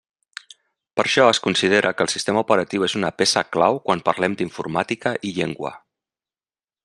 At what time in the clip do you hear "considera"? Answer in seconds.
1.47-1.91